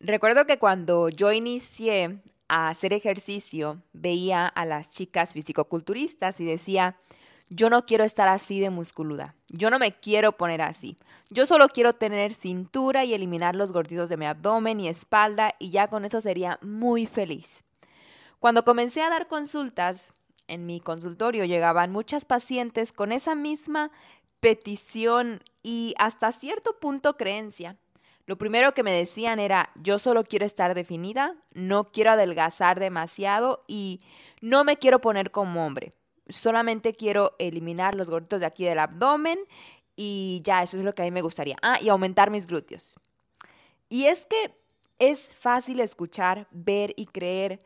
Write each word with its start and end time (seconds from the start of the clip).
Recuerdo 0.00 0.44
que 0.46 0.58
cuando 0.58 1.08
yo 1.08 1.32
inicié 1.32 2.20
a 2.48 2.68
hacer 2.68 2.92
ejercicio, 2.92 3.82
veía 3.92 4.46
a 4.46 4.66
las 4.66 4.90
chicas 4.90 5.32
fisicoculturistas 5.32 6.38
y 6.40 6.44
decía, 6.44 6.98
yo 7.48 7.70
no 7.70 7.86
quiero 7.86 8.04
estar 8.04 8.28
así 8.28 8.60
de 8.60 8.70
musculuda, 8.70 9.34
yo 9.48 9.70
no 9.70 9.78
me 9.78 9.92
quiero 9.92 10.32
poner 10.32 10.60
así, 10.62 10.96
yo 11.30 11.46
solo 11.46 11.68
quiero 11.68 11.94
tener 11.94 12.32
cintura 12.32 13.04
y 13.04 13.14
eliminar 13.14 13.54
los 13.54 13.72
gorditos 13.72 14.08
de 14.08 14.16
mi 14.16 14.26
abdomen 14.26 14.80
y 14.80 14.88
espalda 14.88 15.54
y 15.58 15.70
ya 15.70 15.88
con 15.88 16.04
eso 16.04 16.20
sería 16.20 16.58
muy 16.60 17.06
feliz. 17.06 17.64
Cuando 18.38 18.64
comencé 18.64 19.00
a 19.02 19.10
dar 19.10 19.28
consultas, 19.28 20.12
en 20.46 20.66
mi 20.66 20.80
consultorio 20.80 21.44
llegaban 21.44 21.90
muchas 21.90 22.24
pacientes 22.24 22.92
con 22.92 23.12
esa 23.12 23.34
misma 23.34 23.90
petición 24.40 25.42
y 25.62 25.94
hasta 25.98 26.30
cierto 26.32 26.78
punto 26.78 27.16
creencia. 27.16 27.76
Lo 28.26 28.36
primero 28.36 28.74
que 28.74 28.82
me 28.82 28.90
decían 28.92 29.38
era, 29.38 29.70
yo 29.76 30.00
solo 30.00 30.24
quiero 30.24 30.44
estar 30.44 30.74
definida, 30.74 31.36
no 31.52 31.84
quiero 31.84 32.10
adelgazar 32.10 32.80
demasiado 32.80 33.64
y 33.68 34.00
no 34.40 34.64
me 34.64 34.78
quiero 34.78 35.00
poner 35.00 35.30
como 35.30 35.64
hombre. 35.64 35.92
Solamente 36.28 36.92
quiero 36.92 37.36
eliminar 37.38 37.94
los 37.94 38.10
gorditos 38.10 38.40
de 38.40 38.46
aquí 38.46 38.64
del 38.64 38.80
abdomen 38.80 39.38
y 39.94 40.40
ya, 40.42 40.64
eso 40.64 40.76
es 40.76 40.82
lo 40.82 40.92
que 40.92 41.02
a 41.02 41.04
mí 41.04 41.12
me 41.12 41.22
gustaría. 41.22 41.56
Ah, 41.62 41.78
y 41.80 41.88
aumentar 41.88 42.30
mis 42.30 42.48
glúteos. 42.48 42.96
Y 43.88 44.06
es 44.06 44.26
que 44.26 44.56
es 44.98 45.28
fácil 45.28 45.78
escuchar, 45.78 46.48
ver 46.50 46.94
y 46.96 47.06
creer 47.06 47.60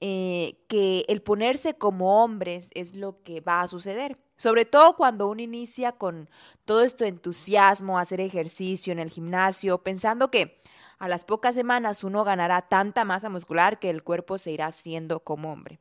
eh, 0.00 0.58
que 0.68 1.04
el 1.08 1.20
ponerse 1.20 1.74
como 1.74 2.22
hombres 2.22 2.70
es 2.72 2.96
lo 2.96 3.22
que 3.22 3.42
va 3.42 3.60
a 3.60 3.68
suceder. 3.68 4.16
Sobre 4.36 4.66
todo 4.66 4.96
cuando 4.96 5.28
uno 5.28 5.40
inicia 5.40 5.92
con 5.92 6.28
todo 6.66 6.82
este 6.82 7.08
entusiasmo, 7.08 7.98
hacer 7.98 8.20
ejercicio 8.20 8.92
en 8.92 8.98
el 8.98 9.10
gimnasio, 9.10 9.78
pensando 9.78 10.30
que 10.30 10.60
a 10.98 11.08
las 11.08 11.24
pocas 11.24 11.54
semanas 11.54 12.04
uno 12.04 12.22
ganará 12.22 12.62
tanta 12.62 13.04
masa 13.04 13.30
muscular 13.30 13.78
que 13.78 13.88
el 13.88 14.02
cuerpo 14.02 14.36
se 14.36 14.52
irá 14.52 14.66
haciendo 14.66 15.20
como 15.20 15.52
hombre. 15.52 15.78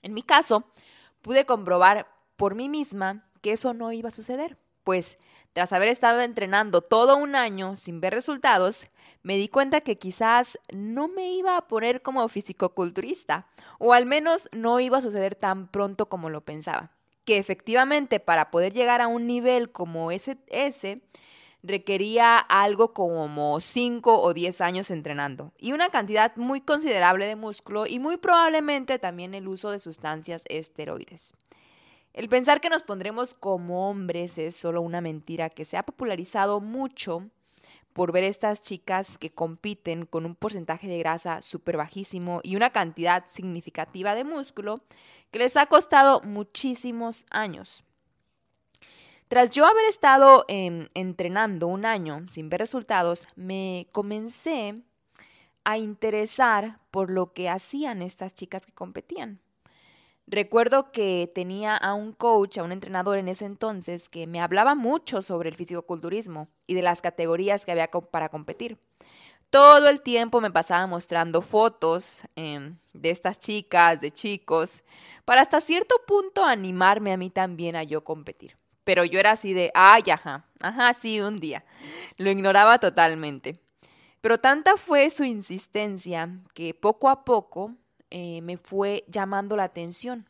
En 0.00 0.14
mi 0.14 0.22
caso, 0.22 0.64
pude 1.22 1.44
comprobar 1.44 2.08
por 2.36 2.54
mí 2.54 2.68
misma 2.68 3.24
que 3.40 3.52
eso 3.52 3.74
no 3.74 3.92
iba 3.92 4.08
a 4.08 4.12
suceder, 4.12 4.58
pues 4.84 5.18
tras 5.52 5.72
haber 5.72 5.88
estado 5.88 6.20
entrenando 6.20 6.82
todo 6.82 7.16
un 7.16 7.34
año 7.34 7.76
sin 7.76 8.00
ver 8.00 8.14
resultados, 8.14 8.86
me 9.22 9.36
di 9.36 9.48
cuenta 9.48 9.80
que 9.80 9.98
quizás 9.98 10.58
no 10.72 11.08
me 11.08 11.32
iba 11.32 11.56
a 11.56 11.68
poner 11.68 12.02
como 12.02 12.26
fisicoculturista, 12.28 13.46
o 13.78 13.92
al 13.92 14.06
menos 14.06 14.48
no 14.52 14.80
iba 14.80 14.98
a 14.98 15.02
suceder 15.02 15.34
tan 15.34 15.68
pronto 15.68 16.08
como 16.08 16.30
lo 16.30 16.40
pensaba 16.40 16.92
que 17.24 17.38
efectivamente 17.38 18.20
para 18.20 18.50
poder 18.50 18.72
llegar 18.72 19.00
a 19.00 19.08
un 19.08 19.26
nivel 19.26 19.70
como 19.70 20.10
ese, 20.10 20.38
ese 20.48 21.02
requería 21.62 22.38
algo 22.38 22.92
como 22.92 23.60
5 23.60 24.20
o 24.20 24.34
10 24.34 24.60
años 24.60 24.90
entrenando 24.90 25.52
y 25.58 25.72
una 25.72 25.90
cantidad 25.90 26.34
muy 26.36 26.60
considerable 26.60 27.26
de 27.26 27.36
músculo 27.36 27.86
y 27.86 27.98
muy 27.98 28.16
probablemente 28.16 28.98
también 28.98 29.34
el 29.34 29.46
uso 29.46 29.70
de 29.70 29.78
sustancias 29.78 30.42
esteroides. 30.48 31.34
El 32.12 32.28
pensar 32.28 32.60
que 32.60 32.68
nos 32.68 32.82
pondremos 32.82 33.34
como 33.34 33.88
hombres 33.88 34.36
es 34.36 34.56
solo 34.56 34.82
una 34.82 35.00
mentira 35.00 35.48
que 35.48 35.64
se 35.64 35.76
ha 35.76 35.84
popularizado 35.84 36.60
mucho 36.60 37.30
por 37.92 38.12
ver 38.12 38.24
estas 38.24 38.60
chicas 38.60 39.18
que 39.18 39.30
compiten 39.30 40.06
con 40.06 40.26
un 40.26 40.34
porcentaje 40.34 40.88
de 40.88 40.98
grasa 40.98 41.42
súper 41.42 41.76
bajísimo 41.76 42.40
y 42.42 42.56
una 42.56 42.70
cantidad 42.70 43.24
significativa 43.26 44.14
de 44.14 44.24
músculo 44.24 44.82
que 45.30 45.38
les 45.38 45.56
ha 45.56 45.66
costado 45.66 46.20
muchísimos 46.22 47.26
años. 47.30 47.84
Tras 49.28 49.50
yo 49.50 49.64
haber 49.64 49.86
estado 49.86 50.44
em, 50.48 50.88
entrenando 50.94 51.66
un 51.66 51.86
año 51.86 52.26
sin 52.26 52.50
ver 52.50 52.60
resultados, 52.60 53.28
me 53.34 53.86
comencé 53.92 54.74
a 55.64 55.78
interesar 55.78 56.80
por 56.90 57.10
lo 57.10 57.32
que 57.32 57.48
hacían 57.48 58.02
estas 58.02 58.34
chicas 58.34 58.66
que 58.66 58.72
competían. 58.72 59.40
Recuerdo 60.26 60.92
que 60.92 61.30
tenía 61.34 61.76
a 61.76 61.94
un 61.94 62.12
coach, 62.12 62.58
a 62.58 62.62
un 62.62 62.72
entrenador 62.72 63.18
en 63.18 63.28
ese 63.28 63.44
entonces, 63.44 64.08
que 64.08 64.26
me 64.26 64.40
hablaba 64.40 64.74
mucho 64.74 65.20
sobre 65.20 65.48
el 65.48 65.56
fisicoculturismo 65.56 66.48
y 66.66 66.74
de 66.74 66.82
las 66.82 67.02
categorías 67.02 67.64
que 67.64 67.72
había 67.72 67.90
para 67.90 68.28
competir. 68.28 68.78
Todo 69.50 69.88
el 69.88 70.00
tiempo 70.00 70.40
me 70.40 70.50
pasaba 70.50 70.86
mostrando 70.86 71.42
fotos 71.42 72.22
em, 72.36 72.76
de 72.94 73.10
estas 73.10 73.38
chicas, 73.38 74.00
de 74.00 74.10
chicos, 74.10 74.82
para 75.24 75.42
hasta 75.42 75.60
cierto 75.60 75.96
punto 76.06 76.44
animarme 76.44 77.12
a 77.12 77.16
mí 77.16 77.28
también 77.28 77.76
a 77.76 77.82
yo 77.82 78.02
competir. 78.02 78.56
Pero 78.84 79.04
yo 79.04 79.20
era 79.20 79.32
así 79.32 79.52
de, 79.52 79.70
ay, 79.74 80.04
ajá, 80.10 80.46
ajá, 80.60 80.94
sí, 80.94 81.20
un 81.20 81.38
día. 81.38 81.64
Lo 82.16 82.30
ignoraba 82.30 82.78
totalmente. 82.78 83.60
Pero 84.22 84.38
tanta 84.38 84.76
fue 84.76 85.10
su 85.10 85.24
insistencia 85.24 86.30
que 86.54 86.74
poco 86.74 87.10
a 87.10 87.24
poco 87.24 87.74
eh, 88.14 88.42
me 88.42 88.58
fue 88.58 89.04
llamando 89.08 89.56
la 89.56 89.64
atención. 89.64 90.28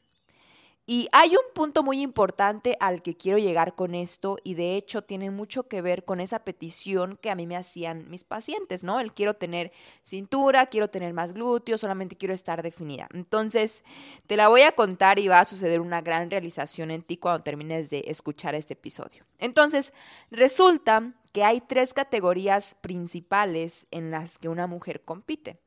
Y 0.87 1.09
hay 1.13 1.31
un 1.31 1.55
punto 1.55 1.83
muy 1.83 2.01
importante 2.01 2.77
al 2.79 3.03
que 3.03 3.17
quiero 3.17 3.39
llegar 3.39 3.75
con 3.75 3.95
esto 3.95 4.37
y 4.45 4.55
de 4.55 4.77
hecho 4.77 5.03
tiene 5.03 5.31
mucho 5.31 5.69
que 5.69 5.81
ver 5.81 6.05
con 6.05 6.21
esa 6.21 6.45
petición 6.45 7.19
que 7.23 7.31
a 7.31 7.35
mí 7.35 7.47
me 7.47 7.57
hacían 7.57 8.09
mis 8.11 8.25
pacientes, 8.25 8.83
¿no? 8.83 9.01
El 9.01 9.13
quiero 9.13 9.35
tener 9.35 9.73
cintura, 10.03 10.67
quiero 10.67 10.91
tener 10.91 11.13
más 11.13 11.33
glúteos, 11.33 11.81
solamente 11.81 12.17
quiero 12.17 12.35
estar 12.35 12.63
definida. 12.63 13.09
Entonces, 13.15 13.85
te 14.27 14.37
la 14.37 14.49
voy 14.49 14.63
a 14.63 14.73
contar 14.73 15.21
y 15.21 15.29
va 15.29 15.41
a 15.41 15.45
suceder 15.45 15.81
una 15.81 16.03
gran 16.03 16.31
realización 16.31 16.91
en 16.91 17.03
ti 17.03 17.17
cuando 17.17 17.43
termines 17.45 17.91
de 17.91 18.05
escuchar 18.07 18.57
este 18.57 18.75
episodio. 18.75 19.25
Entonces, 19.39 19.93
resulta 20.31 21.15
que 21.33 21.45
hay 21.45 21.61
tres 21.61 21.95
categorías 21.95 22.77
principales 22.81 23.87
en 23.91 24.11
las 24.11 24.39
que 24.39 24.49
una 24.49 24.67
mujer 24.67 25.03
compite. 25.03 25.59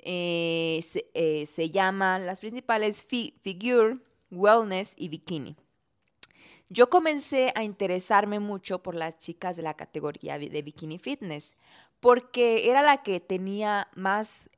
Eh, 0.00 0.80
se, 0.86 1.10
eh, 1.14 1.46
se, 1.46 1.70
llaman 1.70 2.24
las 2.26 2.40
principales 2.40 3.04
figure, 3.04 3.98
wellness 4.30 4.94
y 4.96 5.08
bikini. 5.08 5.56
Yo 6.68 6.88
comencé 6.88 7.52
a 7.54 7.64
interesarme 7.64 8.38
mucho 8.38 8.82
por 8.82 8.94
las 8.94 9.18
chicas 9.18 9.56
de 9.56 9.62
la 9.62 9.74
categoría 9.74 10.38
de 10.38 10.62
bikini 10.62 10.98
fitness, 10.98 11.56
porque 12.00 12.70
era 12.70 12.82
la 12.82 13.02
que 13.02 13.20
tenía 13.20 13.88
más 13.94 14.50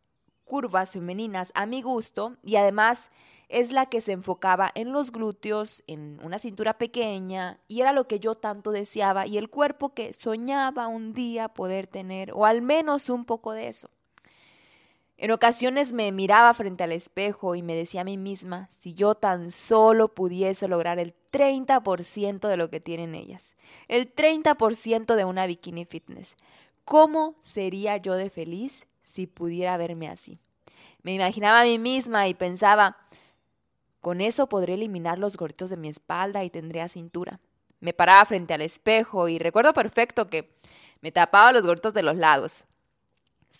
curvas 0.50 0.92
femeninas 0.92 1.52
a 1.54 1.64
mi 1.64 1.80
gusto 1.80 2.36
y 2.42 2.56
además 2.56 3.10
es 3.48 3.70
la 3.70 3.86
que 3.86 4.00
se 4.00 4.10
enfocaba 4.10 4.70
en 4.74 4.92
los 4.92 5.12
glúteos, 5.12 5.84
en 5.86 6.18
una 6.24 6.40
cintura 6.40 6.76
pequeña 6.76 7.60
y 7.68 7.82
era 7.82 7.92
lo 7.92 8.08
que 8.08 8.18
yo 8.18 8.34
tanto 8.34 8.72
deseaba 8.72 9.28
y 9.28 9.38
el 9.38 9.48
cuerpo 9.48 9.94
que 9.94 10.12
soñaba 10.12 10.88
un 10.88 11.12
día 11.12 11.48
poder 11.48 11.86
tener 11.86 12.32
o 12.32 12.46
al 12.46 12.62
menos 12.62 13.10
un 13.10 13.24
poco 13.24 13.52
de 13.52 13.68
eso. 13.68 13.90
En 15.22 15.32
ocasiones 15.32 15.92
me 15.92 16.10
miraba 16.12 16.54
frente 16.54 16.82
al 16.82 16.92
espejo 16.92 17.54
y 17.54 17.60
me 17.60 17.74
decía 17.74 18.00
a 18.00 18.04
mí 18.04 18.16
misma 18.16 18.70
si 18.78 18.94
yo 18.94 19.14
tan 19.14 19.50
solo 19.50 20.14
pudiese 20.14 20.66
lograr 20.66 20.98
el 20.98 21.14
30% 21.30 22.48
de 22.48 22.56
lo 22.56 22.70
que 22.70 22.80
tienen 22.80 23.14
ellas, 23.14 23.54
el 23.88 24.14
30% 24.14 25.14
de 25.14 25.24
una 25.26 25.44
bikini 25.44 25.84
fitness. 25.84 26.36
¿Cómo 26.86 27.34
sería 27.40 27.98
yo 27.98 28.14
de 28.14 28.30
feliz 28.30 28.86
si 29.02 29.26
pudiera 29.26 29.76
verme 29.76 30.08
así? 30.08 30.40
Me 31.02 31.12
imaginaba 31.12 31.60
a 31.60 31.64
mí 31.64 31.78
misma 31.78 32.26
y 32.26 32.32
pensaba, 32.32 32.96
con 34.00 34.22
eso 34.22 34.48
podré 34.48 34.72
eliminar 34.72 35.18
los 35.18 35.36
gorritos 35.36 35.68
de 35.68 35.76
mi 35.76 35.90
espalda 35.90 36.44
y 36.44 36.48
tendría 36.48 36.88
cintura. 36.88 37.40
Me 37.78 37.92
paraba 37.92 38.24
frente 38.24 38.54
al 38.54 38.62
espejo 38.62 39.28
y 39.28 39.38
recuerdo 39.38 39.74
perfecto 39.74 40.28
que 40.28 40.56
me 41.02 41.12
tapaba 41.12 41.52
los 41.52 41.66
gorritos 41.66 41.92
de 41.92 42.04
los 42.04 42.16
lados 42.16 42.64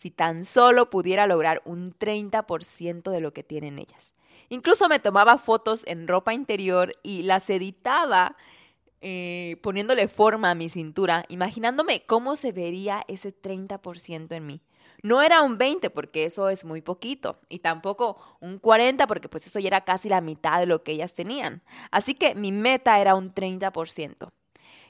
si 0.00 0.10
tan 0.10 0.46
solo 0.46 0.88
pudiera 0.88 1.26
lograr 1.26 1.60
un 1.66 1.92
30% 1.92 3.10
de 3.10 3.20
lo 3.20 3.34
que 3.34 3.42
tienen 3.42 3.78
ellas. 3.78 4.14
Incluso 4.48 4.88
me 4.88 4.98
tomaba 4.98 5.36
fotos 5.36 5.84
en 5.86 6.08
ropa 6.08 6.32
interior 6.32 6.94
y 7.02 7.22
las 7.24 7.50
editaba 7.50 8.34
eh, 9.02 9.58
poniéndole 9.62 10.08
forma 10.08 10.50
a 10.50 10.54
mi 10.54 10.70
cintura, 10.70 11.26
imaginándome 11.28 12.06
cómo 12.06 12.36
se 12.36 12.52
vería 12.52 13.04
ese 13.08 13.34
30% 13.34 14.32
en 14.32 14.46
mí. 14.46 14.62
No 15.02 15.20
era 15.20 15.42
un 15.42 15.58
20 15.58 15.90
porque 15.90 16.24
eso 16.24 16.48
es 16.48 16.64
muy 16.64 16.80
poquito 16.80 17.38
y 17.50 17.58
tampoco 17.58 18.18
un 18.40 18.58
40 18.58 19.06
porque 19.06 19.28
pues 19.28 19.46
eso 19.46 19.58
ya 19.58 19.68
era 19.68 19.82
casi 19.82 20.08
la 20.08 20.22
mitad 20.22 20.60
de 20.60 20.66
lo 20.66 20.82
que 20.82 20.92
ellas 20.92 21.12
tenían. 21.12 21.62
Así 21.90 22.14
que 22.14 22.34
mi 22.34 22.52
meta 22.52 22.98
era 23.00 23.14
un 23.14 23.30
30%. 23.30 24.30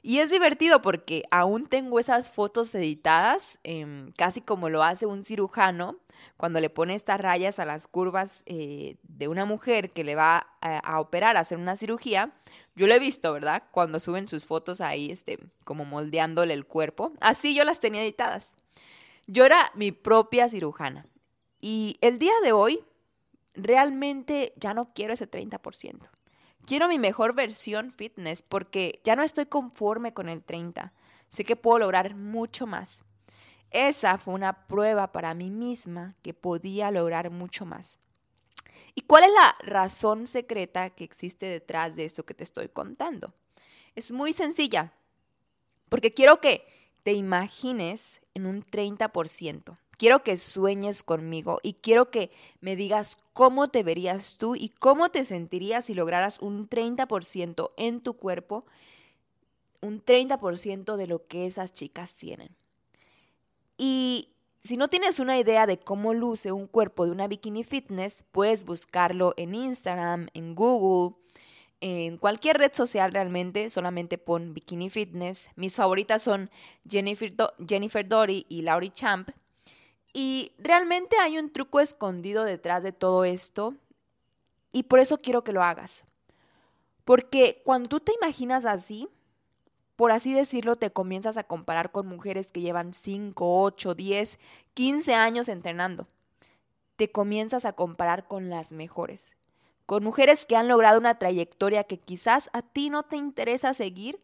Y 0.02 0.19
es 0.19 0.31
divertido 0.31 0.82
porque 0.82 1.25
aún 1.31 1.67
tengo 1.67 1.99
esas 2.00 2.31
fotos 2.31 2.75
editadas, 2.75 3.58
em, 3.64 4.12
casi 4.12 4.41
como 4.41 4.69
lo 4.69 4.82
hace 4.82 5.06
un 5.06 5.25
cirujano, 5.25 5.99
cuando 6.37 6.61
le 6.61 6.70
pone 6.70 6.94
estas 6.94 7.20
rayas 7.20 7.58
a 7.58 7.64
las 7.64 7.87
curvas 7.87 8.43
eh, 8.47 8.97
de 9.02 9.29
una 9.29 9.44
mujer 9.44 9.91
que 9.91 10.05
le 10.05 10.14
va 10.14 10.47
a, 10.61 10.79
a, 10.79 11.00
operar, 11.00 11.37
a 11.37 11.41
hacer 11.41 11.58
una 11.58 11.76
cirugía. 11.76 12.32
Yo 12.76 12.87
lo 12.87 12.94
he 12.94 12.99
visto, 12.99 13.32
¿verdad? 13.32 13.64
Cuando 13.70 14.00
suben 14.00 14.29
sus 14.29 14.44
fotos 14.47 14.81
ahí, 14.81 15.11
este, 15.11 15.38
como 15.64 15.85
moldeándole 15.85 16.55
el 16.55 16.67
cuerpo. 16.67 17.12
Así 17.20 17.55
yo 17.55 17.64
las 17.64 17.81
tenía 17.81 18.03
editadas. 18.03 18.53
Yo 19.26 19.44
era 19.44 19.70
mi 19.75 19.93
propia 19.93 20.49
cirujana. 20.49 21.06
Y 21.61 21.99
el 22.00 22.19
día 22.19 22.32
de 22.43 22.53
hoy, 22.53 22.81
realmente 23.55 24.53
ya 24.56 24.75
no 24.75 24.93
quiero 24.94 25.12
ese 25.12 25.31
30%. 25.31 26.08
Quiero 26.66 26.88
mi 26.88 26.98
mejor 26.98 27.34
versión 27.34 27.90
fitness 27.90 28.42
porque 28.42 29.00
ya 29.04 29.16
no 29.16 29.22
estoy 29.22 29.46
conforme 29.46 30.12
con 30.12 30.28
el 30.28 30.42
30. 30.42 30.92
Sé 31.28 31.44
que 31.44 31.56
puedo 31.56 31.78
lograr 31.78 32.14
mucho 32.14 32.66
más. 32.66 33.04
Esa 33.70 34.18
fue 34.18 34.34
una 34.34 34.66
prueba 34.66 35.12
para 35.12 35.34
mí 35.34 35.50
misma 35.50 36.16
que 36.22 36.34
podía 36.34 36.90
lograr 36.90 37.30
mucho 37.30 37.64
más. 37.64 37.98
¿Y 38.94 39.02
cuál 39.02 39.24
es 39.24 39.30
la 39.32 39.54
razón 39.60 40.26
secreta 40.26 40.90
que 40.90 41.04
existe 41.04 41.46
detrás 41.46 41.96
de 41.96 42.04
esto 42.04 42.24
que 42.24 42.34
te 42.34 42.44
estoy 42.44 42.68
contando? 42.68 43.32
Es 43.94 44.10
muy 44.10 44.32
sencilla, 44.32 44.92
porque 45.88 46.12
quiero 46.12 46.40
que 46.40 46.66
te 47.02 47.12
imagines 47.12 48.20
en 48.34 48.46
un 48.46 48.64
30%. 48.64 49.74
Quiero 50.00 50.25
que 50.25 50.38
sueñes 50.38 51.02
conmigo 51.02 51.61
y 51.62 51.75
quiero 51.75 52.11
que 52.11 52.31
me 52.62 52.75
digas 52.75 53.19
cómo 53.35 53.69
te 53.69 53.82
verías 53.82 54.38
tú 54.38 54.56
y 54.56 54.70
cómo 54.70 55.11
te 55.11 55.26
sentirías 55.26 55.85
si 55.85 55.93
lograras 55.93 56.38
un 56.41 56.70
30% 56.70 57.69
en 57.76 58.00
tu 58.00 58.14
cuerpo, 58.14 58.64
un 59.82 60.02
30% 60.02 60.97
de 60.97 61.06
lo 61.06 61.26
que 61.26 61.44
esas 61.44 61.75
chicas 61.75 62.14
tienen. 62.14 62.56
Y 63.76 64.31
si 64.62 64.79
no 64.79 64.88
tienes 64.88 65.20
una 65.20 65.38
idea 65.38 65.67
de 65.67 65.79
cómo 65.79 66.14
luce 66.14 66.50
un 66.50 66.67
cuerpo 66.67 67.05
de 67.05 67.11
una 67.11 67.29
bikini 67.29 67.62
fitness, 67.62 68.25
puedes 68.32 68.64
buscarlo 68.64 69.35
en 69.37 69.55
Instagram, 69.55 70.29
en 70.32 70.55
Google, 70.55 71.14
en 71.82 72.17
cualquier 72.17 72.56
red 72.56 72.73
social 72.73 73.12
realmente, 73.12 73.69
solamente 73.69 74.17
pon 74.17 74.55
bikini 74.55 74.88
fitness. 74.88 75.50
Mis 75.56 75.76
favoritas 75.76 76.23
son 76.23 76.49
Jennifer, 76.88 77.35
Jennifer 77.69 78.08
Dory 78.08 78.46
y 78.49 78.62
Laurie 78.62 78.94
Champ. 78.94 79.29
Y 80.12 80.52
realmente 80.58 81.16
hay 81.18 81.38
un 81.38 81.50
truco 81.50 81.80
escondido 81.80 82.44
detrás 82.44 82.82
de 82.82 82.92
todo 82.92 83.24
esto 83.24 83.74
y 84.72 84.84
por 84.84 84.98
eso 84.98 85.18
quiero 85.18 85.44
que 85.44 85.52
lo 85.52 85.62
hagas. 85.62 86.04
Porque 87.04 87.62
cuando 87.64 87.88
tú 87.88 88.00
te 88.00 88.12
imaginas 88.14 88.64
así, 88.64 89.08
por 89.96 90.12
así 90.12 90.32
decirlo, 90.32 90.76
te 90.76 90.90
comienzas 90.90 91.36
a 91.36 91.44
comparar 91.44 91.92
con 91.92 92.06
mujeres 92.06 92.50
que 92.50 92.60
llevan 92.60 92.94
5, 92.94 93.62
8, 93.62 93.94
10, 93.94 94.38
15 94.74 95.14
años 95.14 95.48
entrenando. 95.48 96.06
Te 96.96 97.10
comienzas 97.10 97.64
a 97.64 97.72
comparar 97.72 98.26
con 98.26 98.48
las 98.48 98.72
mejores, 98.72 99.36
con 99.86 100.02
mujeres 100.02 100.46
que 100.46 100.56
han 100.56 100.68
logrado 100.68 100.98
una 100.98 101.18
trayectoria 101.18 101.84
que 101.84 101.98
quizás 101.98 102.48
a 102.52 102.62
ti 102.62 102.90
no 102.90 103.02
te 103.02 103.16
interesa 103.16 103.74
seguir, 103.74 104.20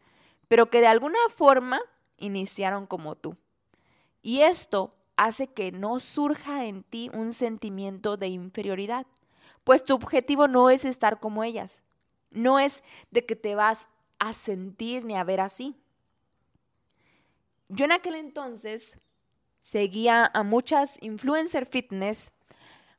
pero 0.49 0.71
que 0.71 0.81
de 0.81 0.87
alguna 0.87 1.19
forma 1.35 1.81
iniciaron 2.19 2.87
como 2.87 3.15
tú. 3.15 3.37
Y 4.23 4.41
esto 4.41 4.91
hace 5.17 5.49
que 5.49 5.73
no 5.73 6.01
surja 6.01 6.65
en 6.65 6.83
ti 6.83 7.11
un 7.13 7.33
sentimiento 7.33 8.17
de 8.17 8.29
inferioridad, 8.29 9.07
pues 9.65 9.85
tu 9.85 9.95
objetivo 9.95 10.49
no 10.49 10.71
es 10.71 10.85
estar 10.85 11.21
como 11.21 11.43
ellas, 11.43 11.83
no 12.31 12.59
es 12.59 12.83
de 13.11 13.25
que 13.25 13.37
te 13.37 13.55
vas 13.55 13.89
a 14.19 14.33
sentir 14.33 15.05
ni 15.05 15.17
a 15.17 15.25
ver 15.25 15.41
así. 15.41 15.77
Yo 17.69 17.85
en 17.85 17.93
aquel 17.93 18.15
entonces 18.15 18.99
seguía 19.61 20.31
a 20.33 20.43
muchas 20.45 21.03
influencer 21.03 21.67
fitness, 21.67 22.33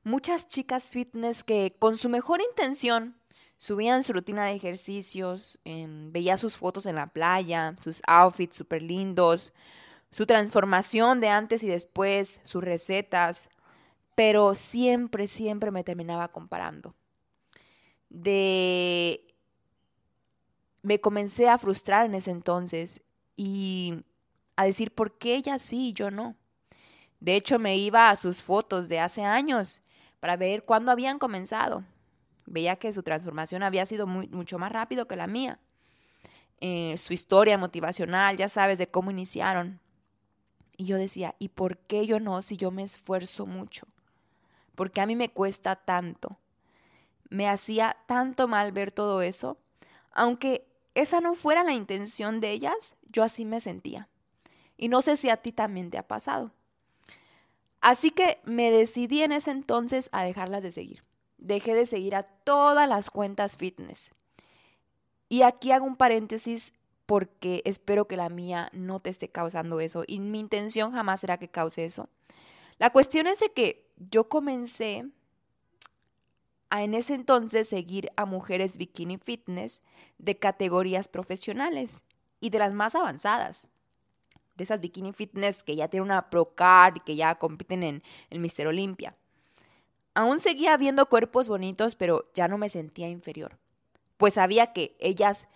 muchas 0.04 0.48
chicas 0.48 0.90
fitness 0.90 1.44
que 1.44 1.76
con 1.80 1.98
su 1.98 2.10
mejor 2.10 2.42
intención 2.42 3.16
subían 3.58 4.04
su 4.04 4.14
rutina 4.14 4.46
de 4.46 4.54
ejercicios, 4.54 5.60
em, 5.64 6.12
veía 6.12 6.38
sus 6.38 6.58
fotos 6.58 6.86
en 6.86 6.96
la 6.96 7.08
playa, 7.08 7.76
sus 7.82 8.02
outfits 8.06 8.58
súper 8.58 8.82
lindos, 8.82 9.54
su 10.12 10.26
transformación 10.26 11.20
de 11.20 11.30
antes 11.30 11.64
y 11.64 11.68
después, 11.68 12.42
sus 12.44 12.64
recetas, 12.64 13.50
pero 14.16 14.56
siempre, 14.56 15.28
siempre 15.28 15.72
me 15.72 15.84
terminaba 15.84 16.30
comparando. 16.30 16.96
De... 18.10 19.24
Me 20.82 21.02
comencé 21.02 21.50
a 21.50 21.58
frustrar 21.58 22.06
en 22.06 22.16
ese 22.16 22.32
entonces 22.32 23.02
y 23.36 24.04
a 24.56 24.66
decir, 24.66 24.94
¿por 24.94 25.18
qué 25.18 25.36
ella 25.36 25.60
sí 25.60 25.90
y 25.90 25.94
yo 25.94 26.10
no? 26.10 26.36
De 27.20 27.36
hecho, 27.36 27.60
me 27.60 27.78
iba 27.78 28.10
a 28.10 28.16
sus 28.16 28.42
fotos 28.42 28.88
de 28.88 29.00
hace 29.00 29.24
años 29.24 29.82
para 30.20 30.38
ver 30.38 30.64
cuándo 30.64 30.92
habían 30.92 31.20
comenzado. 31.20 31.84
Veía 32.46 32.78
que 32.78 32.94
su 32.94 33.04
transformación 33.04 33.64
había 33.64 33.86
sido 33.86 34.08
mucho 34.08 34.58
más 34.58 34.72
rápido 34.72 35.08
que 35.08 35.16
la 35.16 35.28
mía. 35.28 35.60
Eh, 36.60 36.98
su 36.98 37.14
historia 37.14 37.58
motivacional, 37.58 38.38
ya 38.38 38.50
sabes, 38.50 38.78
de 38.78 38.88
cómo 38.88 39.12
iniciaron. 39.12 39.80
Y 40.78 40.86
yo 40.86 40.98
decía, 40.98 41.36
¿y 41.40 41.50
por 41.50 41.78
qué 41.80 42.06
yo 42.06 42.20
no 42.20 42.42
si 42.42 42.56
yo 42.56 42.72
me 42.72 42.84
esfuerzo 42.84 43.48
mucho? 43.48 43.88
Porque 44.76 45.02
a 45.02 45.08
mí 45.08 45.16
me 45.16 45.30
cuesta 45.30 45.76
tanto. 45.76 46.38
Me 47.30 47.50
hacía 47.50 47.98
tanto 48.06 48.48
mal 48.48 48.72
ver 48.72 48.92
todo 48.92 49.24
eso. 49.24 49.58
Aunque 50.12 50.68
esa 50.94 51.20
no 51.20 51.34
fuera 51.34 51.64
la 51.64 51.74
intención 51.74 52.40
de 52.40 52.52
ellas, 52.52 52.96
yo 53.12 53.24
así 53.24 53.44
me 53.44 53.60
sentía. 53.60 54.08
Y 54.78 54.88
no 54.88 55.02
sé 55.02 55.18
si 55.18 55.30
a 55.30 55.38
ti 55.38 55.52
también 55.52 55.90
te 55.90 55.98
ha 55.98 56.08
pasado. 56.08 56.52
Así 57.82 58.12
que 58.12 58.40
me 58.44 58.72
decidí 58.72 59.24
en 59.24 59.32
ese 59.32 59.52
entonces 59.52 60.10
a 60.12 60.24
dejarlas 60.24 60.62
de 60.62 60.72
seguir. 60.72 61.02
Dejé 61.38 61.74
de 61.74 61.86
seguir 61.86 62.16
a 62.16 62.24
todas 62.24 62.88
las 62.88 63.10
cuentas 63.10 63.58
fitness. 63.58 64.14
Y 65.30 65.42
aquí 65.42 65.72
hago 65.72 65.86
un 65.86 65.98
paréntesis 65.98 66.74
porque 67.08 67.64
espero 67.66 68.06
que 68.06 68.18
la 68.18 68.30
mía 68.30 68.70
no 68.74 69.00
te 69.00 69.10
esté 69.10 69.30
causando 69.30 69.80
eso 69.80 70.04
y 70.06 70.20
mi 70.20 70.40
intención 70.40 70.92
jamás 70.92 71.22
será 71.22 71.40
que 71.40 71.48
cause 71.48 71.84
eso. 71.84 72.10
La 72.78 72.92
cuestión 72.92 73.26
es 73.26 73.40
de 73.40 73.52
que 73.54 73.90
yo 73.98 74.30
comencé 74.30 75.08
a 76.70 76.84
en 76.84 76.94
ese 76.94 77.16
entonces 77.16 77.70
seguir 77.70 78.12
a 78.18 78.26
mujeres 78.26 78.78
bikini 78.78 79.18
fitness 79.18 79.82
de 80.18 80.38
categorías 80.38 81.08
profesionales 81.08 82.04
y 82.42 82.50
de 82.50 82.60
las 82.60 82.74
más 82.74 82.94
avanzadas. 82.94 83.70
De 84.56 84.66
esas 84.66 84.82
bikini 84.82 85.14
fitness 85.14 85.64
que 85.64 85.78
ya 85.78 85.88
tienen 85.88 86.10
una 86.10 86.30
pro 86.30 86.56
card 86.56 86.98
que 87.06 87.16
ya 87.16 87.36
compiten 87.36 87.84
en 87.84 88.04
el 88.30 88.40
Mister 88.40 88.68
Olympia. 88.68 89.16
Aún 90.14 90.40
seguía 90.40 90.76
viendo 90.76 91.06
cuerpos 91.08 91.48
bonitos, 91.48 91.96
pero 91.96 92.30
ya 92.34 92.50
no 92.50 92.58
me 92.58 92.68
sentía 92.70 93.08
inferior. 93.08 93.58
Pues 94.18 94.34
sabía 94.34 94.74
que 94.74 94.98
ellas 95.00 95.48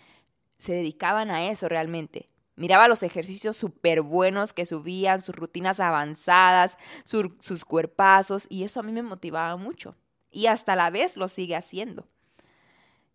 se 0.62 0.74
dedicaban 0.74 1.32
a 1.32 1.48
eso 1.50 1.68
realmente. 1.68 2.28
Miraba 2.56 2.88
los 2.88 3.02
ejercicios 3.02 3.58
súper 3.58 4.04
buenos 4.04 4.54
que 4.54 4.68
subían, 4.68 5.24
sus 5.24 5.36
rutinas 5.36 5.80
avanzadas, 5.80 6.78
sus 7.04 7.66
cuerpazos, 7.66 8.46
y 8.48 8.64
eso 8.64 8.80
a 8.80 8.84
mí 8.84 8.92
me 8.92 9.02
motivaba 9.02 9.56
mucho. 9.58 9.96
Y 10.30 10.46
hasta 10.46 10.76
la 10.76 10.92
vez 10.92 11.18
lo 11.18 11.30
sigue 11.30 11.56
haciendo. 11.56 12.08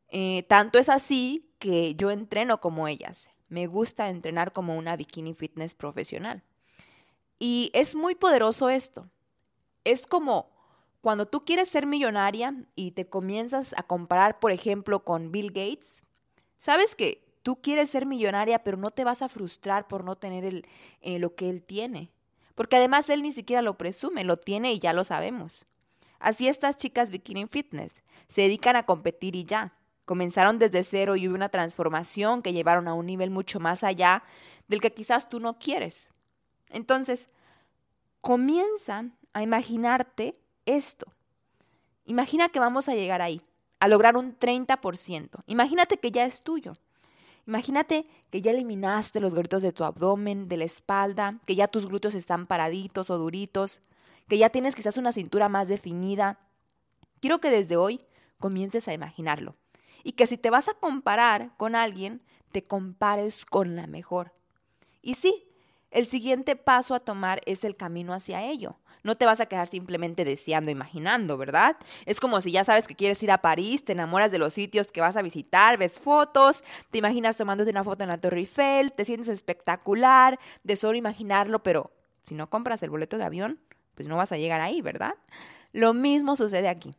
Eh, 0.09 0.43
tanto 0.49 0.81
es 0.81 0.89
así 0.89 1.49
que 1.61 1.95
yo 1.95 2.11
entreno 2.11 2.59
como 2.59 2.89
ellas. 2.89 3.31
Me 3.49 3.69
gusta 3.69 4.09
entrenar 4.09 4.53
como 4.53 4.77
una 4.77 4.97
bikini 4.97 5.33
fitness 5.33 5.77
profesional. 5.77 6.43
Y 7.39 7.71
es 7.75 7.95
muy 7.95 8.17
poderoso 8.17 8.71
esto. 8.71 9.09
Es 9.85 10.05
como 10.09 10.51
cuando 11.01 11.27
tú 11.27 11.45
quieres 11.45 11.69
ser 11.69 11.87
millonaria 11.87 12.57
y 12.75 12.91
te 12.91 13.09
comienzas 13.09 13.73
a 13.79 13.85
comparar, 13.85 14.41
por 14.41 14.51
ejemplo, 14.51 15.05
con 15.05 15.31
Bill 15.31 15.53
Gates. 15.53 16.03
Sabes 16.59 16.97
que 16.97 17.26
Tú 17.47 17.61
quieres 17.63 17.91
ser 17.91 18.07
millonaria, 18.07 18.65
pero 18.65 18.77
no 18.77 18.91
te 18.91 19.05
vas 19.05 19.23
a 19.23 19.29
frustrar 19.29 19.87
por 19.87 20.03
no 20.03 20.17
tener 20.17 20.45
el, 20.45 20.67
eh, 21.01 21.21
lo 21.21 21.37
que 21.37 21.49
él 21.49 21.63
tiene. 21.63 22.11
Porque 22.57 22.75
además 22.75 23.09
él 23.09 23.23
ni 23.23 23.31
siquiera 23.31 23.63
lo 23.63 23.79
presume, 23.79 24.25
lo 24.25 24.37
tiene 24.37 24.73
y 24.73 24.81
ya 24.81 24.93
lo 24.93 25.05
sabemos. 25.05 25.65
Así 26.19 26.49
estas 26.49 26.77
chicas 26.77 27.13
bikini 27.13 27.47
fitness 27.47 28.03
se 28.27 28.43
dedican 28.43 28.75
a 28.75 28.85
competir 28.85 29.37
y 29.37 29.45
ya. 29.45 29.73
Comenzaron 30.07 30.59
desde 30.59 30.83
cero 30.83 31.15
y 31.15 31.29
hubo 31.29 31.37
una 31.37 31.49
transformación 31.49 32.43
que 32.43 32.53
llevaron 32.53 32.89
a 32.89 32.95
un 32.95 33.07
nivel 33.07 33.31
mucho 33.31 33.61
más 33.61 33.85
allá 33.85 34.25
del 34.67 34.81
que 34.81 34.93
quizás 34.93 35.29
tú 35.29 35.39
no 35.39 35.57
quieres. 35.57 36.13
Entonces, 36.71 37.29
comienza 38.23 39.05
a 39.35 39.43
imaginarte 39.45 40.33
esto. 40.65 41.07
Imagina 42.07 42.49
que 42.49 42.59
vamos 42.59 42.89
a 42.89 42.97
llegar 42.97 43.23
ahí, 43.23 43.41
a 43.79 43.87
lograr 43.87 44.17
un 44.17 44.37
30%. 44.37 45.45
Imagínate 45.47 45.99
que 45.99 46.11
ya 46.11 46.25
es 46.25 46.43
tuyo. 46.43 46.75
Imagínate 47.47 48.07
que 48.31 48.43
ya 48.43 48.51
eliminaste 48.51 49.21
los 49.21 49.35
gorritos 49.35 49.63
de 49.63 49.73
tu 49.73 49.85
abdomen, 49.85 50.49
de 50.49 50.57
la 50.57 50.65
espalda, 50.65 51.39
que 51.47 51.55
ya 51.55 51.69
tus 51.69 51.87
glúteos 51.87 52.15
están 52.15 52.47
paraditos 52.47 53.09
o 53.11 53.19
duritos, 53.19 53.81
que 54.29 54.39
ya 54.39 54.51
tienes 54.51 54.75
quizás 54.75 54.97
una 54.99 55.13
cintura 55.13 55.49
más 55.49 55.69
definida. 55.69 56.41
Quiero 57.21 57.41
que 57.41 57.51
desde 57.51 57.77
hoy 57.77 58.01
comiences 58.39 58.89
a 58.89 58.93
imaginarlo 58.93 59.55
y 60.03 60.13
que 60.13 60.27
si 60.27 60.37
te 60.37 60.51
vas 60.51 60.69
a 60.69 60.75
comparar 60.75 61.57
con 61.57 61.75
alguien, 61.75 62.21
te 62.53 62.65
compares 62.65 63.47
con 63.47 63.77
la 63.77 63.87
mejor. 63.87 64.33
Y 65.03 65.15
sí, 65.15 65.49
el 65.91 66.07
siguiente 66.07 66.57
paso 66.57 66.95
a 66.95 67.01
tomar 67.01 67.41
es 67.47 67.65
el 67.65 67.77
camino 67.77 68.13
hacia 68.13 68.45
ello. 68.45 68.77
No 69.03 69.17
te 69.17 69.25
vas 69.25 69.41
a 69.41 69.47
quedar 69.47 69.69
simplemente 69.69 70.25
deseando, 70.25 70.71
imaginando, 70.71 71.39
¿verdad? 71.39 71.77
Es 72.07 72.19
como 72.19 72.41
si 72.41 72.51
ya 72.51 72.65
sabes 72.65 72.89
que 72.89 72.97
quieres 72.97 73.23
ir 73.23 73.31
a 73.31 73.41
París, 73.41 73.85
te 73.85 73.93
enamoras 73.93 74.33
de 74.33 74.39
los 74.39 74.53
sitios 74.53 74.89
que 74.89 75.01
vas 75.01 75.17
a 75.17 75.23
visitar, 75.23 75.79
ves 75.79 76.01
fotos, 76.01 76.65
te 76.91 76.99
imaginas 76.99 77.37
tomándote 77.37 77.71
una 77.71 77.85
foto 77.85 78.03
en 78.03 78.11
la 78.11 78.19
Torre 78.19 78.41
Eiffel, 78.41 78.93
te 78.93 79.05
sientes 79.05 79.29
espectacular, 79.29 80.41
de 80.65 80.75
solo 80.75 80.99
imaginarlo, 80.99 81.63
pero 81.63 81.93
si 82.23 82.35
no 82.35 82.51
compras 82.51 82.83
el 82.83 82.91
boleto 82.91 83.17
de 83.17 83.25
avión, 83.25 83.61
pues 83.95 84.09
no 84.09 84.17
vas 84.17 84.33
a 84.33 84.39
llegar 84.39 84.61
ahí, 84.61 84.83
¿verdad? 84.83 85.15
Lo 85.73 85.95
mismo 85.95 86.35
sucede 86.35 86.69
aquí. 86.69 86.97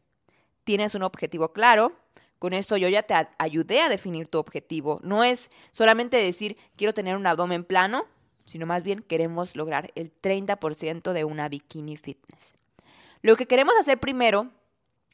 Tienes 0.63 0.95
un 0.95 1.03
objetivo 1.03 1.51
claro, 1.51 1.91
con 2.39 2.53
esto 2.53 2.77
yo 2.77 2.87
ya 2.87 3.03
te 3.03 3.15
ayudé 3.37 3.81
a 3.81 3.89
definir 3.89 4.27
tu 4.27 4.37
objetivo. 4.37 4.99
No 5.03 5.23
es 5.23 5.49
solamente 5.71 6.17
decir 6.17 6.57
quiero 6.75 6.93
tener 6.93 7.15
un 7.15 7.27
abdomen 7.27 7.63
plano, 7.63 8.05
sino 8.47 8.65
más 8.65 8.81
bien 8.81 9.03
queremos 9.03 9.55
lograr 9.55 9.91
el 9.93 10.11
30% 10.19 11.13
de 11.13 11.23
una 11.25 11.49
bikini 11.49 11.97
fitness. 11.97 12.55
Lo 13.21 13.35
que 13.35 13.45
queremos 13.45 13.75
hacer 13.79 13.99
primero, 13.99 14.49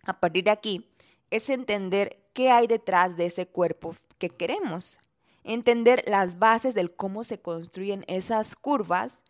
a 0.03 0.19
partir 0.19 0.45
de 0.45 0.51
aquí, 0.51 0.87
es 1.31 1.49
entender 1.49 2.23
qué 2.33 2.51
hay 2.51 2.67
detrás 2.67 3.17
de 3.17 3.25
ese 3.25 3.47
cuerpo 3.47 3.95
que 4.19 4.29
queremos. 4.29 4.99
Entender 5.43 6.03
las 6.07 6.39
bases 6.39 6.75
del 6.75 6.95
cómo 6.95 7.23
se 7.23 7.39
construyen 7.39 8.05
esas 8.07 8.55
curvas 8.55 9.23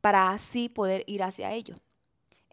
para 0.00 0.30
así 0.30 0.68
poder 0.68 1.04
ir 1.06 1.22
hacia 1.22 1.52
ello. 1.52 1.76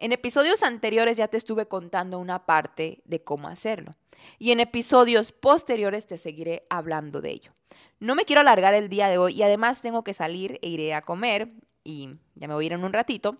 En 0.02 0.10
episodios 0.10 0.64
anteriores 0.64 1.16
ya 1.16 1.28
te 1.28 1.36
estuve 1.36 1.66
contando 1.68 2.18
una 2.18 2.44
parte 2.44 3.02
de 3.04 3.22
cómo 3.22 3.46
hacerlo 3.46 3.94
y 4.36 4.50
en 4.50 4.58
episodios 4.58 5.30
posteriores 5.30 6.08
te 6.08 6.18
seguiré 6.18 6.66
hablando 6.70 7.20
de 7.20 7.30
ello. 7.30 7.52
No 8.00 8.16
me 8.16 8.24
quiero 8.24 8.40
alargar 8.40 8.74
el 8.74 8.88
día 8.88 9.08
de 9.08 9.18
hoy 9.18 9.34
y 9.34 9.44
además 9.44 9.80
tengo 9.80 10.02
que 10.02 10.12
salir 10.12 10.58
e 10.60 10.70
iré 10.70 10.92
a 10.92 11.02
comer 11.02 11.50
y 11.84 12.16
ya 12.34 12.48
me 12.48 12.54
voy 12.54 12.64
a 12.64 12.66
ir 12.66 12.72
en 12.72 12.82
un 12.82 12.92
ratito. 12.92 13.36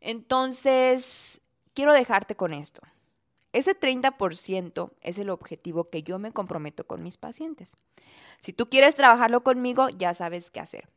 Entonces, 0.00 1.40
quiero 1.74 1.92
dejarte 1.92 2.36
con 2.36 2.54
esto. 2.54 2.82
Ese 3.52 3.76
30% 3.76 4.92
es 5.00 5.18
el 5.18 5.28
objetivo 5.28 5.90
que 5.90 6.04
yo 6.04 6.20
me 6.20 6.30
comprometo 6.30 6.86
con 6.86 7.02
mis 7.02 7.16
pacientes. 7.16 7.76
Si 8.40 8.52
tú 8.52 8.70
quieres 8.70 8.94
trabajarlo 8.94 9.42
conmigo, 9.42 9.88
ya 9.88 10.14
sabes 10.14 10.52
qué 10.52 10.60
hacer. 10.60 10.88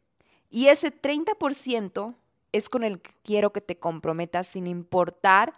Y 0.52 0.68
ese 0.68 0.92
30% 0.92 2.14
es 2.52 2.70
con 2.70 2.84
el 2.84 3.02
que 3.02 3.12
quiero 3.24 3.52
que 3.52 3.62
te 3.62 3.78
comprometas 3.78 4.48
sin 4.48 4.68
importar 4.68 5.54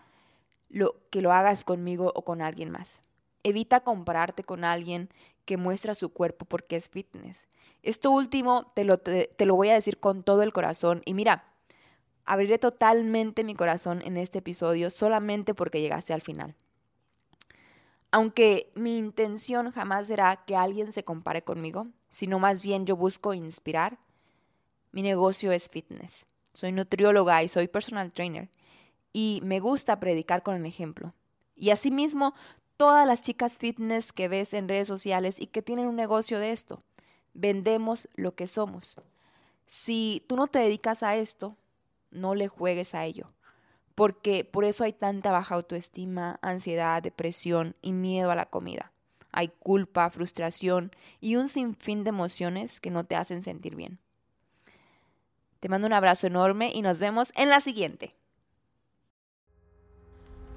lo 0.70 0.96
que 1.10 1.22
lo 1.22 1.32
hagas 1.32 1.64
conmigo 1.64 2.12
o 2.16 2.24
con 2.24 2.42
alguien 2.42 2.72
más. 2.72 3.04
Evita 3.44 3.82
compararte 3.82 4.44
con 4.44 4.64
alguien 4.64 5.10
que 5.46 5.58
muestra 5.58 5.96
su 5.96 6.10
cuerpo 6.10 6.46
porque 6.46 6.76
es 6.76 6.90
fitness. 6.90 7.48
Esto 7.84 8.12
último 8.12 8.72
te 8.76 8.84
lo, 8.84 9.00
te, 9.00 9.34
lo 9.40 9.56
voy 9.56 9.70
a 9.70 9.74
decir 9.74 10.00
con 10.00 10.24
todo 10.24 10.44
el 10.44 10.54
corazón. 10.54 11.02
Y 11.06 11.14
mira, 11.14 11.46
abriré 12.26 12.60
totalmente 12.60 13.44
mi 13.44 13.56
corazón 13.56 14.02
en 14.04 14.18
este 14.18 14.40
episodio 14.40 14.90
solamente 14.90 15.54
porque 15.54 15.82
llegaste 15.82 16.14
al 16.14 16.22
final. 16.22 16.56
Aunque 18.12 18.72
mi 18.76 18.98
intención 18.98 19.72
jamás 19.72 20.08
será 20.08 20.44
que 20.46 20.56
alguien 20.56 20.92
se 20.92 21.04
compare 21.04 21.44
conmigo, 21.44 21.88
sino 22.10 22.40
más 22.40 22.62
bien 22.62 22.86
yo 22.86 22.96
busco 22.98 23.34
inspirar, 23.34 23.98
mi 24.92 25.02
negocio 25.02 25.54
es 25.54 25.70
fitness. 25.70 26.28
Soy 26.54 26.72
nutrióloga 26.72 27.44
y 27.44 27.48
soy 27.48 27.68
personal 27.68 28.12
trainer 28.12 28.50
y 29.14 29.42
me 29.44 29.60
gusta 29.60 30.00
predicar 30.00 30.44
con 30.44 30.56
el 30.56 30.66
ejemplo. 30.66 31.14
Y 31.56 31.70
asimismo, 31.70 32.34
todas 32.78 33.06
las 33.06 33.22
chicas 33.22 33.58
fitness 33.58 34.14
que 34.14 34.28
ves 34.28 34.54
en 34.54 34.68
redes 34.68 34.88
sociales 34.88 35.40
y 35.40 35.48
que 35.48 35.62
tienen 35.62 35.88
un 35.88 35.96
negocio 35.96 36.40
de 36.40 36.52
esto. 36.52 36.80
Vendemos 37.34 38.10
lo 38.16 38.36
que 38.36 38.48
somos. 38.48 38.98
Si 39.66 40.24
tú 40.28 40.36
no 40.36 40.48
te 40.48 40.60
dedicas 40.60 41.04
a 41.04 41.16
esto, 41.16 41.58
no 42.10 42.36
le 42.36 42.48
juegues 42.48 42.94
a 42.94 43.06
ello, 43.06 43.28
porque 43.96 44.44
por 44.44 44.66
eso 44.66 44.84
hay 44.84 44.94
tanta 44.94 45.32
baja 45.32 45.56
autoestima, 45.56 46.40
ansiedad, 46.42 47.02
depresión 47.02 47.76
y 47.82 47.94
miedo 47.94 48.32
a 48.32 48.36
la 48.36 48.48
comida. 48.48 48.92
Hay 49.32 49.48
culpa, 49.48 50.10
frustración 50.10 50.92
y 51.22 51.38
un 51.38 51.48
sinfín 51.48 52.04
de 52.04 52.10
emociones 52.10 52.82
que 52.82 52.92
no 52.92 53.06
te 53.06 53.16
hacen 53.16 53.44
sentir 53.44 53.76
bien. 53.76 54.00
Te 55.62 55.70
mando 55.70 55.86
un 55.86 55.94
abrazo 55.94 56.26
enorme 56.26 56.72
y 56.74 56.82
nos 56.82 57.00
vemos 57.00 57.32
en 57.36 57.50
la 57.50 57.62
siguiente. 57.62 58.16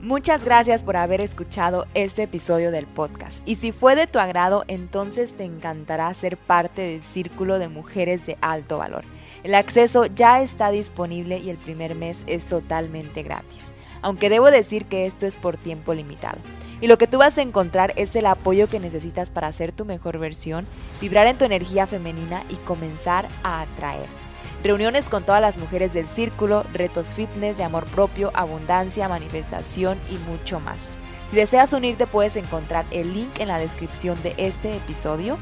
Muchas 0.00 0.46
gracias 0.46 0.82
por 0.82 0.96
haber 0.96 1.20
escuchado 1.20 1.84
este 1.92 2.22
episodio 2.22 2.70
del 2.70 2.86
podcast. 2.86 3.46
Y 3.46 3.56
si 3.56 3.70
fue 3.70 3.96
de 3.96 4.06
tu 4.06 4.18
agrado, 4.18 4.64
entonces 4.66 5.34
te 5.34 5.44
encantará 5.44 6.12
ser 6.14 6.38
parte 6.38 6.80
del 6.80 7.02
círculo 7.02 7.58
de 7.58 7.68
mujeres 7.68 8.24
de 8.24 8.38
alto 8.40 8.78
valor. 8.78 9.04
El 9.42 9.54
acceso 9.54 10.06
ya 10.06 10.40
está 10.40 10.70
disponible 10.70 11.36
y 11.36 11.50
el 11.50 11.58
primer 11.58 11.94
mes 11.94 12.24
es 12.26 12.46
totalmente 12.46 13.22
gratis. 13.22 13.72
Aunque 14.00 14.30
debo 14.30 14.50
decir 14.50 14.86
que 14.86 15.04
esto 15.04 15.26
es 15.26 15.36
por 15.36 15.58
tiempo 15.58 15.92
limitado. 15.92 16.38
Y 16.80 16.86
lo 16.86 16.96
que 16.96 17.06
tú 17.06 17.18
vas 17.18 17.36
a 17.36 17.42
encontrar 17.42 17.92
es 17.96 18.16
el 18.16 18.24
apoyo 18.24 18.68
que 18.68 18.80
necesitas 18.80 19.30
para 19.30 19.52
ser 19.52 19.72
tu 19.72 19.84
mejor 19.84 20.18
versión, 20.18 20.66
vibrar 20.98 21.26
en 21.26 21.36
tu 21.36 21.44
energía 21.44 21.86
femenina 21.86 22.42
y 22.48 22.56
comenzar 22.56 23.28
a 23.42 23.60
atraer 23.60 24.23
reuniones 24.64 25.10
con 25.10 25.24
todas 25.24 25.42
las 25.42 25.58
mujeres 25.58 25.92
del 25.92 26.08
círculo, 26.08 26.64
retos 26.72 27.14
fitness 27.14 27.58
de 27.58 27.64
amor 27.64 27.84
propio, 27.84 28.30
abundancia, 28.34 29.08
manifestación 29.08 29.98
y 30.10 30.16
mucho 30.30 30.58
más. 30.58 30.88
Si 31.30 31.36
deseas 31.36 31.72
unirte 31.72 32.06
puedes 32.06 32.36
encontrar 32.36 32.86
el 32.90 33.12
link 33.12 33.40
en 33.40 33.48
la 33.48 33.58
descripción 33.58 34.20
de 34.22 34.34
este 34.38 34.76
episodio. 34.76 35.38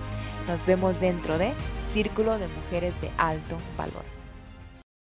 Nos 0.49 0.67
vemos 0.67 1.01
dentro 1.01 1.39
de 1.39 1.53
Círculo 1.93 2.37
de 2.37 2.49
Mujeres 2.49 3.01
de 3.01 3.11
Alto 3.17 3.57
Valor. 3.79 4.22